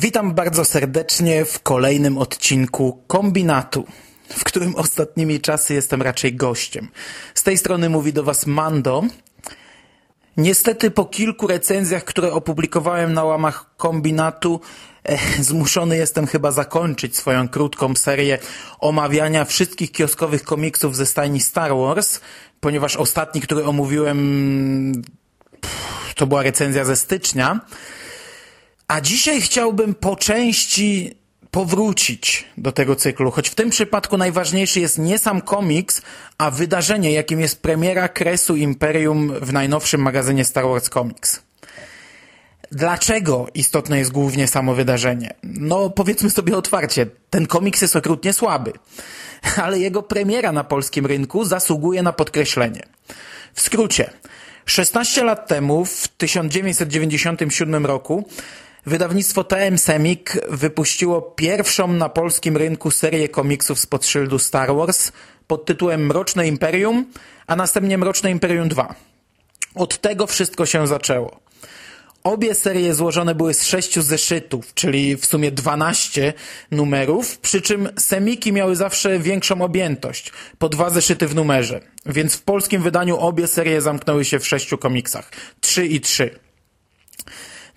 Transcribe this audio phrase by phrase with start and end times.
[0.00, 3.84] Witam bardzo serdecznie w kolejnym odcinku Kombinatu,
[4.28, 6.88] w którym ostatnimi czasy jestem raczej gościem.
[7.34, 9.02] Z tej strony mówi do Was Mando.
[10.36, 14.60] Niestety po kilku recenzjach, które opublikowałem na łamach Kombinatu,
[15.04, 18.38] eh, zmuszony jestem chyba zakończyć swoją krótką serię
[18.78, 22.20] omawiania wszystkich kioskowych komiksów ze stajni Star Wars,
[22.60, 25.02] ponieważ ostatni, który omówiłem,
[26.14, 27.60] to była recenzja ze stycznia.
[28.88, 31.16] A dzisiaj chciałbym po części
[31.50, 36.02] powrócić do tego cyklu, choć w tym przypadku najważniejszy jest nie sam komiks,
[36.38, 41.42] a wydarzenie, jakim jest premiera kresu Imperium w najnowszym magazynie Star Wars Comics.
[42.72, 45.34] Dlaczego istotne jest głównie samo wydarzenie?
[45.42, 48.72] No, powiedzmy sobie otwarcie, ten komiks jest okrutnie słaby,
[49.62, 52.82] ale jego premiera na polskim rynku zasługuje na podkreślenie.
[53.54, 54.10] W skrócie,
[54.64, 58.28] 16 lat temu, w 1997 roku,
[58.86, 65.12] Wydawnictwo TM Semik wypuściło pierwszą na polskim rynku serię komiksów spod szyldu Star Wars
[65.46, 67.06] pod tytułem Mroczne Imperium,
[67.46, 68.94] a następnie Mroczne Imperium 2.
[69.74, 71.40] Od tego wszystko się zaczęło.
[72.24, 76.32] Obie serie złożone były z sześciu zeszytów, czyli w sumie 12
[76.70, 82.42] numerów, przy czym semiki miały zawsze większą objętość, po dwa zeszyty w numerze, więc w
[82.42, 86.45] polskim wydaniu obie serie zamknęły się w sześciu komiksach, 3 i 3.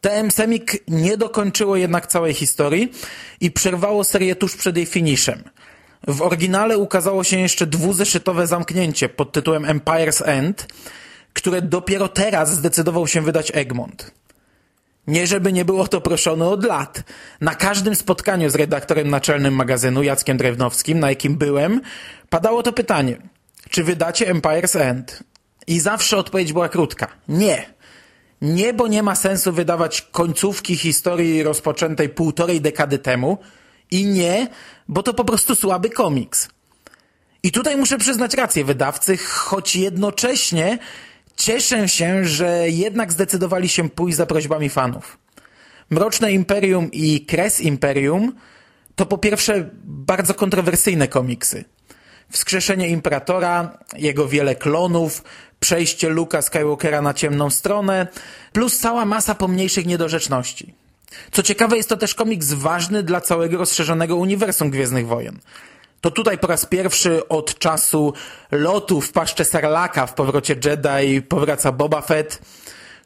[0.00, 2.92] TM Semik nie dokończyło jednak całej historii
[3.40, 5.42] i przerwało serię tuż przed jej finiszem.
[6.08, 10.66] W oryginale ukazało się jeszcze dwuzeszytowe zamknięcie pod tytułem Empire's End,
[11.32, 14.10] które dopiero teraz zdecydował się wydać Egmont.
[15.06, 17.02] Nie żeby nie było to proszone od lat.
[17.40, 21.80] Na każdym spotkaniu z redaktorem naczelnym magazynu Jackiem Drewnowskim, na jakim byłem,
[22.28, 23.16] padało to pytanie.
[23.70, 25.22] Czy wydacie Empire's End?
[25.66, 27.08] I zawsze odpowiedź była krótka.
[27.28, 27.75] Nie.
[28.42, 33.38] Nie, bo nie ma sensu wydawać końcówki historii rozpoczętej półtorej dekady temu
[33.90, 34.48] i nie,
[34.88, 36.48] bo to po prostu słaby komiks.
[37.42, 40.78] I tutaj muszę przyznać rację wydawcy, choć jednocześnie
[41.36, 45.18] cieszę się, że jednak zdecydowali się pójść za prośbami fanów.
[45.90, 48.32] Mroczne Imperium i Kres Imperium
[48.94, 51.64] to po pierwsze bardzo kontrowersyjne komiksy.
[52.30, 55.22] Wskrzeszenie Imperatora, jego wiele klonów,
[55.60, 58.06] przejście Luka Skywalkera na ciemną stronę,
[58.52, 60.74] plus cała masa pomniejszych niedorzeczności.
[61.32, 65.38] Co ciekawe, jest to też komiks ważny dla całego rozszerzonego uniwersum Gwiezdnych Wojen.
[66.00, 68.12] To tutaj po raz pierwszy od czasu
[68.50, 72.38] lotu w paszcze Sarlaka w powrocie Jedi powraca Boba Fett.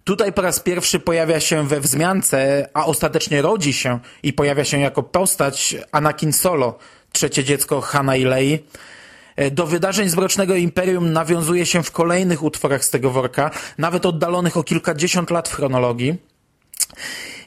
[0.04, 4.80] Tutaj po raz pierwszy pojawia się we wzmiance, a ostatecznie rodzi się i pojawia się
[4.80, 6.78] jako postać Anakin Solo,
[7.12, 8.64] trzecie dziecko Hana i Lei.
[9.36, 14.06] E, do wydarzeń z Mrocznego Imperium nawiązuje się w kolejnych utworach z tego worka, nawet
[14.06, 16.14] oddalonych o kilkadziesiąt lat w chronologii.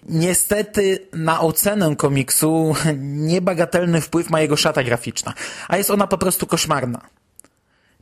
[0.09, 2.75] Niestety na ocenę komiksu
[3.31, 5.33] niebagatelny wpływ ma jego szata graficzna,
[5.67, 7.01] a jest ona po prostu koszmarna.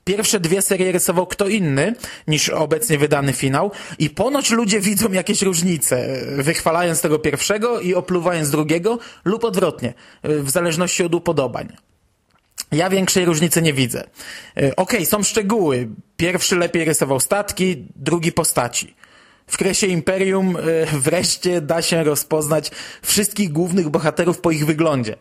[0.03, 1.95] Pierwsze dwie serie rysował kto inny
[2.27, 8.49] niż obecnie wydany finał i ponoć ludzie widzą jakieś różnice, wychwalając tego pierwszego i opluwając
[8.49, 9.93] drugiego lub odwrotnie,
[10.23, 11.77] w zależności od upodobań.
[12.71, 14.03] Ja większej różnicy nie widzę.
[14.55, 15.87] Okej, okay, są szczegóły.
[16.17, 18.95] Pierwszy lepiej rysował statki, drugi postaci.
[19.47, 20.61] W kresie Imperium e,
[21.05, 22.71] wreszcie da się rozpoznać
[23.01, 25.15] wszystkich głównych bohaterów po ich wyglądzie,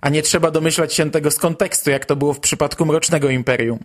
[0.00, 3.78] a nie trzeba domyślać się tego z kontekstu, jak to było w przypadku Mrocznego Imperium.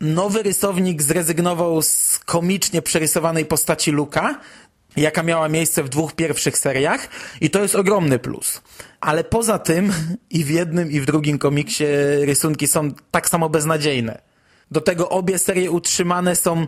[0.00, 4.40] Nowy rysownik zrezygnował z komicznie przerysowanej postaci Luka,
[4.96, 7.08] jaka miała miejsce w dwóch pierwszych seriach
[7.40, 8.62] i to jest ogromny plus.
[9.00, 9.92] Ale poza tym
[10.30, 11.84] i w jednym i w drugim komiksie
[12.20, 14.22] rysunki są tak samo beznadziejne.
[14.70, 16.66] Do tego obie serie utrzymane są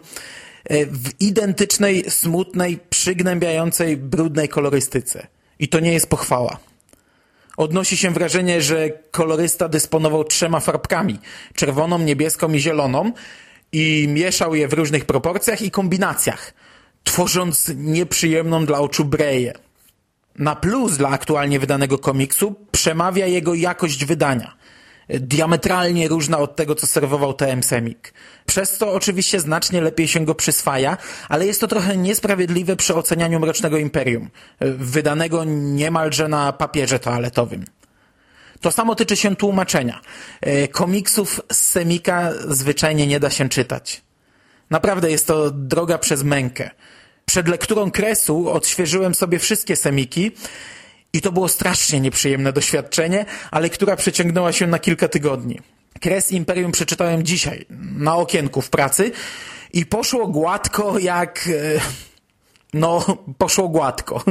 [0.65, 5.27] e, w identycznej, smutnej, przygnębiającej, brudnej kolorystyce.
[5.59, 6.59] I to nie jest pochwała.
[7.57, 11.19] Odnosi się wrażenie, że kolorysta dysponował trzema farbkami
[11.54, 13.13] czerwoną, niebieską i zieloną
[13.72, 16.54] i mieszał je w różnych proporcjach i kombinacjach,
[17.04, 19.53] tworząc nieprzyjemną dla oczu breję.
[20.39, 24.54] Na plus dla aktualnie wydanego komiksu przemawia jego jakość wydania.
[25.09, 28.15] Diametralnie różna od tego, co serwował TM Semik.
[28.47, 30.97] Przez to oczywiście znacznie lepiej się go przyswaja,
[31.28, 34.30] ale jest to trochę niesprawiedliwe przy ocenianiu Mrocznego Imperium,
[34.60, 37.65] wydanego niemalże na papierze toaletowym.
[38.60, 40.00] To samo tyczy się tłumaczenia.
[40.72, 44.03] Komiksów z Semika zwyczajnie nie da się czytać.
[44.71, 46.71] Naprawdę jest to droga przez mękę.
[47.27, 50.31] Przed lekturą kresu odświeżyłem sobie wszystkie semiki
[51.13, 55.61] i to było strasznie nieprzyjemne doświadczenie, ale która przeciągnęła się na kilka tygodni.
[56.01, 57.66] Kres Imperium przeczytałem dzisiaj,
[57.97, 59.13] na okienku w pracy
[59.72, 61.49] i poszło gładko jak...
[61.49, 61.81] E,
[62.75, 64.25] no, poszło gładko.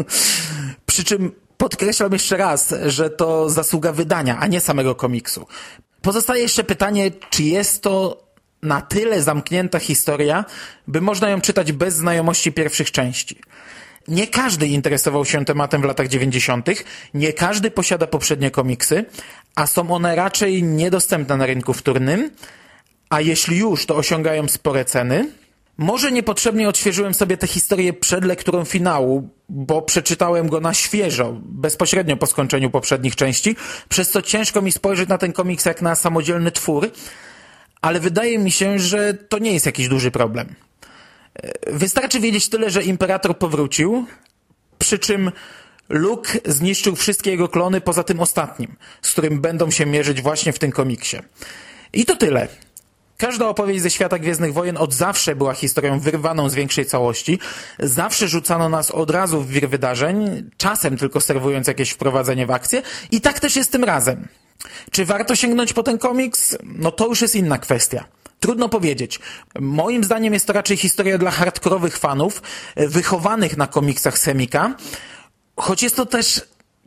[0.85, 1.31] Przy czym
[1.63, 5.47] Podkreślam jeszcze raz, że to zasługa wydania, a nie samego komiksu.
[6.01, 8.22] Pozostaje jeszcze pytanie, czy jest to
[8.63, 10.45] na tyle zamknięta historia,
[10.87, 13.39] by można ją czytać bez znajomości pierwszych części.
[14.07, 16.67] Nie każdy interesował się tematem w latach 90.,
[17.13, 19.05] nie każdy posiada poprzednie komiksy,
[19.55, 22.31] a są one raczej niedostępne na rynku wtórnym,
[23.09, 25.31] a jeśli już, to osiągają spore ceny.
[25.77, 32.17] Może niepotrzebnie odświeżyłem sobie tę historię przed lekturą finału, bo przeczytałem go na świeżo, bezpośrednio
[32.17, 33.55] po skończeniu poprzednich części,
[33.89, 36.91] przez co ciężko mi spojrzeć na ten komiks jak na samodzielny twór,
[37.83, 40.55] ale wydaje mi się, że to nie jest jakiś duży problem.
[41.67, 44.05] Wystarczy wiedzieć tyle, że Imperator powrócił,
[44.79, 45.31] przy czym
[45.89, 50.59] Luke zniszczył wszystkie jego klony poza tym ostatnim, z którym będą się mierzyć właśnie w
[50.59, 51.17] tym komiksie.
[51.93, 52.47] I to tyle.
[53.17, 57.39] Każda opowieść ze świata Gwiezdnych Wojen od zawsze była historią wyrwaną z większej całości.
[57.79, 62.81] Zawsze rzucano nas od razu w wir wydarzeń, czasem tylko serwując jakieś wprowadzenie w akcję.
[63.11, 64.27] I tak też jest tym razem.
[64.91, 66.57] Czy warto sięgnąć po ten komiks?
[66.63, 68.05] No to już jest inna kwestia.
[68.39, 69.19] Trudno powiedzieć.
[69.59, 72.41] Moim zdaniem jest to raczej historia dla hardkorowych fanów,
[72.75, 74.75] wychowanych na komiksach Semika,
[75.55, 76.41] choć jest to też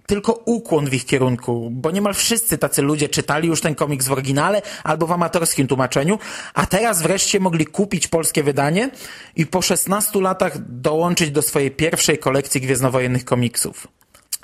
[0.06, 4.12] tylko ukłon w ich kierunku, bo niemal wszyscy tacy ludzie czytali już ten komiks w
[4.12, 6.18] oryginale albo w amatorskim tłumaczeniu,
[6.54, 8.90] a teraz wreszcie mogli kupić polskie wydanie
[9.36, 13.86] i po 16 latach dołączyć do swojej pierwszej kolekcji gwiezdnowojennych komiksów.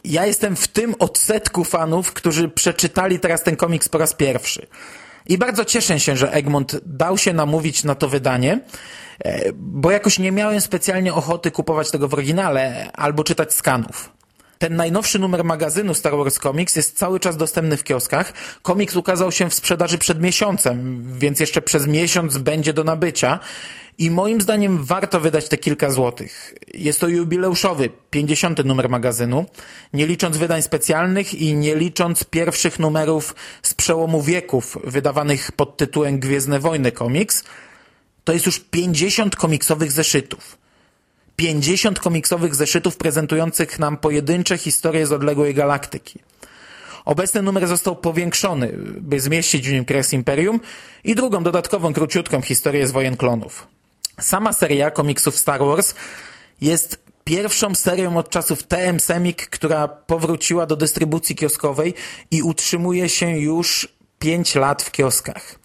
[0.05, 4.67] Ja jestem w tym odsetku fanów, którzy przeczytali teraz ten komiks po raz pierwszy.
[5.27, 8.61] I bardzo cieszę się, że Egmont dał się namówić na to wydanie,
[9.25, 14.13] e, bo jakoś nie miałem specjalnie ochoty kupować tego w oryginale albo czytać skanów.
[14.63, 18.33] Ten najnowszy numer magazynu Star Wars Comics jest cały czas dostępny w kioskach.
[18.63, 23.39] Komiks ukazał się w sprzedaży przed miesiącem, więc jeszcze przez miesiąc będzie do nabycia.
[23.99, 26.55] I moim zdaniem warto wydać te kilka złotych.
[26.75, 28.65] Jest to jubileuszowy, 50.
[28.65, 29.47] numer magazynu,
[29.93, 36.19] nie licząc wydań specjalnych i nie licząc pierwszych numerów z przełomu wieków, wydawanych pod tytułem
[36.19, 37.45] Gwiezdne Wojny Comics.
[38.25, 40.62] To jest już 50 komiksowych zeszytów.
[41.43, 46.19] 50 komiksowych zeszytów prezentujących nam pojedyncze historie z odległej galaktyki.
[47.05, 50.61] Obecny numer został powiększony, by zmieścić w nim kres Imperium
[51.05, 53.67] i drugą dodatkową króciutką historię z wojen klonów.
[54.21, 55.95] Sama seria komiksów Star Wars
[56.61, 61.95] jest pierwszą serią od czasów TM Semik, która powróciła do dystrybucji kioskowej
[62.31, 63.89] i utrzymuje się już
[64.19, 65.62] 5 lat w kioskach.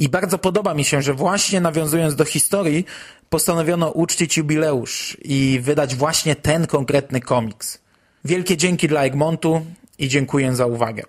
[0.00, 2.86] I bardzo podoba mi się, że właśnie nawiązując do historii,
[3.28, 7.78] postanowiono uczcić jubileusz i wydać właśnie ten konkretny komiks.
[8.24, 9.66] Wielkie dzięki dla Egmontu
[9.98, 11.02] i dziękuję za uwagę.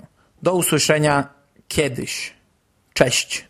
[0.44, 1.28] Do usłyszenia
[1.68, 2.34] kiedyś.
[2.94, 3.48] Cześć.